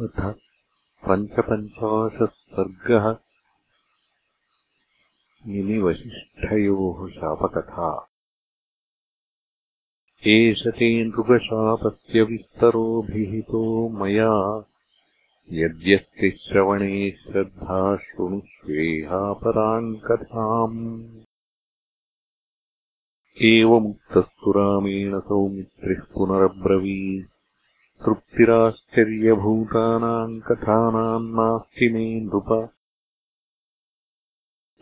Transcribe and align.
पञ्चपञ्चाशः 0.00 2.26
सर्गः 2.26 3.16
निमिवसिष्ठयोः 5.46 7.08
शापकथा। 7.08 8.08
एष 10.26 10.66
ते 10.66 11.04
नृगशापस्य 11.04 12.22
विस्तरोऽभिहितो 12.22 13.88
मया 13.88 14.64
यद्यस्ति 15.52 16.30
श्रवणे 16.30 17.10
श्रद्धा 17.10 17.96
शृणुष्वेहापराम् 17.96 19.96
कथाम्। 19.96 21.08
एवमुक्तस्तु 23.42 24.52
रामेण 24.52 25.20
सौमित्रिः 25.20 26.14
पुनरब्रवीत् 26.14 27.33
तृप्तिराश्चर्यभूतानाम् 28.04 30.40
कथानाम् 30.40 31.30
नास्ति 31.30 31.88
मे 31.88 32.20
नृप। 32.20 32.70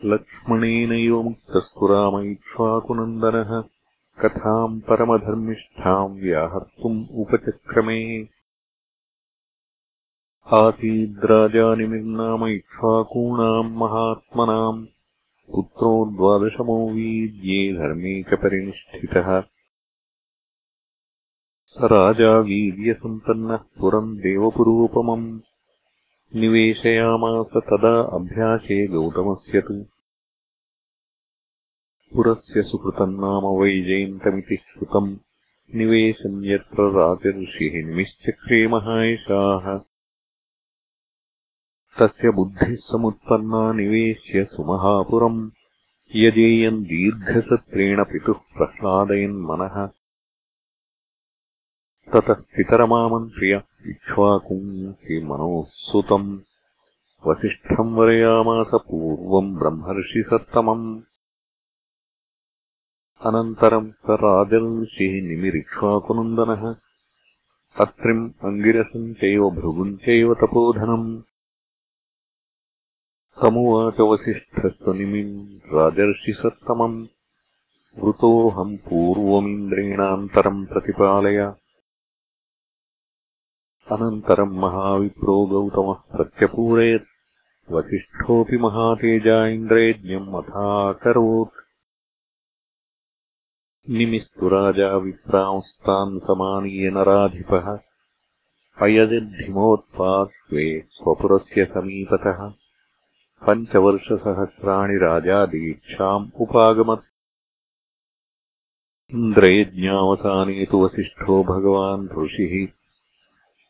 लक्ष्मणेनैवमुक्तस्तु 0.05 1.87
रामैक्ष्वाकुनन्दनः 1.87 3.63
कथाम् 4.21 4.81
परमधर्मिष्ठाम् 4.81 6.19
व्याहर्तुम् 6.19 7.05
उपचक्रमे। 7.11 8.27
आसीद्राजानिमिर्नाम 10.53 12.47
इक्ष्वाकूणाम् 12.47 13.75
महात्मनाम् 13.75 14.85
पुत्रो 15.55 16.05
द्वादशमो 16.05 16.89
वीद्ये 16.89 17.73
धर्मे 17.73 18.23
च 18.23 18.27
परिनिष्ठितः 18.27 19.52
स 21.73 21.75
राजा 21.81 22.39
वीर्यसम्पन्नः 22.39 23.59
पुरम् 23.79 24.17
देवपुरोपमम्। 24.17 25.39
निवेशयामास 26.35 27.45
तदा 27.57 28.01
अभ्यासे 28.01 28.87
गौतमस्य 28.87 29.61
तु। 29.61 29.85
पुरस्य 32.13 32.63
सुकृतम् 32.63 33.19
नाम 33.19 33.45
वैजयन्तमिति 33.45 34.55
श्रुतम्। 34.55 35.17
निवेशम् 35.75 36.45
यत्र 36.45 36.91
राजऋषिः 36.91 37.87
निमिश्चक्रे 37.87 38.67
महायशाः। 38.67 39.77
तस्य 41.99 42.29
बुद्धिः 42.29 42.75
समुत्पन्ना 42.75 43.73
निवेश्य 43.73 44.45
सुमहापुरम्। 44.45 45.51
यजेयम् 46.15 46.85
दीर्घसत्रेण 46.85 48.03
पितुः 48.03 48.35
प्रह्लादयन्मनः 48.35 50.02
ततः 52.11 52.33
पितरमामन्त्र्य 52.33 53.63
इक्ष्वाकुम् 53.87 54.93
मनोः 55.23 55.65
सुतम् 55.69 56.39
वसिष्ठम् 57.27 57.95
वरयामास 57.95 58.67
पूर्वम् 58.73 59.55
ब्रह्मर्षिसत्तमम्। 59.55 61.01
अनन्तरम् 63.25 63.91
स 63.91 64.03
राजर्षिः 64.09 65.27
निमिरिक्ष्वाकुनन्दनः। 65.27 66.75
अत्रिम् 67.79 68.31
अङ्गिरसम् 68.43 69.13
चैव 69.13 69.49
भृगुम् 69.49 69.97
चैव 69.97 70.33
तपोधनम्। 70.33 71.21
समुवाच 73.41 73.99
वसिष्ठस्त्वनिमिम् 73.99 75.59
राजर्षिसत्तमम्। 75.73 77.07
वृतोऽहम् 78.03 78.77
पूर्वमिन्द्रेणान्तरम् 78.77 80.65
प्रतिपालय 80.65 81.53
अनन्तरम् 83.91 84.57
महाविप्रो 84.57 85.45
गौतमः 85.45 85.93
प्रत्यपूरयत्। 85.93 87.03
वसिष्ठोऽपि 87.71 88.57
महातेजा 88.57 89.47
इन्द्रयज्ञम् 89.47 90.35
अथाकरोत् 90.35 91.63
निमिस्तु 93.89 94.49
राजा 94.49 94.97
विप्रांस्तान् 94.97 96.19
समानीय 96.19 96.91
नराधिपः। 96.91 97.79
अयजद्धिमोत्पार्श्वे 98.81 100.81
स्वपुरस्य 100.81 101.65
समीपतः। 101.65 102.53
पञ्चवर्षसहस्राणि 103.47 104.95
राजा 104.95 105.45
दीक्षाम् 105.45 106.41
उपागमत्। 106.41 107.03
इन्द्रयज्ञावसाने 109.13 110.65
तु 110.65 110.85
वसिष्ठो 110.85 111.43
भगवान् 111.43 112.23
ऋषिः 112.23 112.82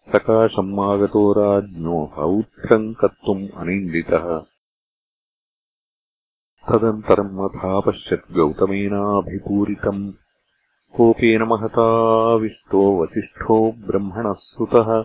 सकाशम् 0.08 0.80
आगतो 0.80 1.34
राज्ञो 1.34 2.06
हौत्रम् 2.06 2.96
कर्तुम् 2.96 3.50
अनिन्दितः 3.58 4.40
तदन्तरम् 6.70 7.40
अथापश्यत् 7.40 8.32
गौतमेनाभिपूरितम्। 8.32 10.14
कोपेन 10.96 11.44
महताविष्टो 11.44 13.04
वसिष्ठो 13.04 13.72
ब्रह्मणः 13.72 14.34
सुतः। 14.34 15.04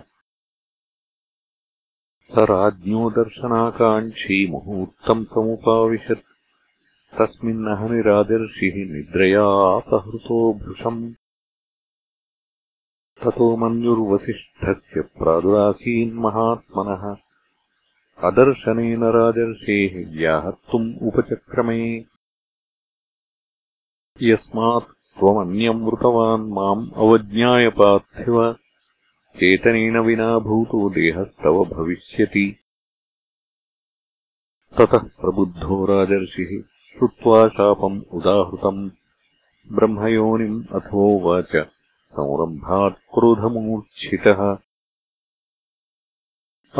स 2.20 2.38
राज्ञो 2.38 3.10
दर्शनाकाङ्क्षी 3.10 4.50
मुहूर्तम् 4.50 5.24
समुपाविशत्। 5.24 6.28
तस्मिन्नहनिराजर्षिः 7.18 8.92
निद्रयापहृतो 8.92 10.52
भृशम्। 10.54 11.14
ततो 13.22 13.56
मन्युर्वसिष्ठस्य 14.68 15.18
प्रादुरासीन्महात्मनः 15.18 17.16
अदर्शनेन 18.30 19.04
राजर्षेः 19.04 20.16
व्याहर्तुम् 20.16 20.94
उपचक्रमे। 21.02 22.04
यस्मात् 24.22 25.18
त्वमन्यम् 25.18 25.84
वृतवान् 25.84 26.52
माम् 26.52 26.90
अवज्ञाय 26.96 27.68
पार्थिव। 27.68 28.52
चेतनेन 29.36 29.98
विना 29.98 30.38
भूतो 30.38 30.90
देहस्तव 30.90 31.64
भविष्यति। 31.64 32.56
ततः 34.78 34.98
प्रबुद्धो 34.98 35.86
राजर्षिः 35.86 36.62
श्रुत्वा 36.62 37.48
शापम् 37.48 38.02
उदाहृतम्। 38.12 38.90
ब्रह्मयोनिम् 39.72 40.64
अथोवाच 40.74 41.77
संरम्भात् 42.08 42.94
क्रोधमूर्च्छितः। 42.94 44.58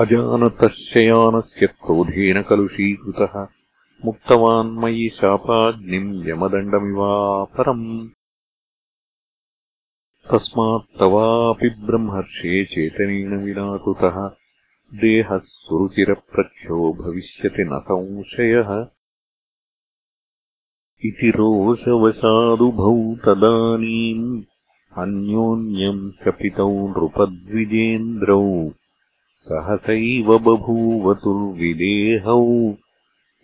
अजानतः 0.02 0.68
शयानस्य 0.68 1.66
क्रोधेन 1.66 2.42
कलुषीकृतः 2.42 3.46
मुक्तवान् 4.04 4.78
मयि 4.78 5.08
शापाग्निम् 5.08 6.28
यमदण्डमिवापरम्। 6.28 8.08
तस्मात् 10.32 11.00
तवापि 11.00 11.68
ब्रह्मर्षे 11.68 12.64
चेतनेन 12.64 13.36
विनाकृतः 13.36 14.28
देहः 15.00 15.38
सुरुचिरप्रख्यो 15.38 16.92
भविष्यति 16.92 17.64
न 17.64 17.78
संशयः। 17.78 18.86
इति 21.04 21.30
रोषवशादुभौ 21.30 23.14
तदानीम् 23.14 24.42
अन्योन्यम् 24.96 26.10
शपितौ 26.10 26.88
नृपद्विजेन्द्रौ 26.88 28.70
सहसैव 29.36 30.38
बभूवतुर्विदेहौ 30.38 32.74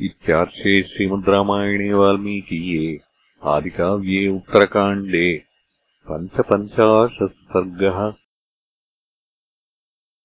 इत्यार्षे 0.00 0.82
श्रीमद् 0.82 1.28
रामायणे 1.28 1.94
वाल्मीकीये 1.94 3.00
आदिकाव्ये 3.44 4.28
उत्तरकाण्डे 4.28 5.42
पञ्चपञ्चाशत् 6.08 7.32
सर्गः 7.32 8.12